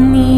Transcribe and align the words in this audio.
need 0.00 0.29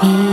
Yeah. 0.00 0.27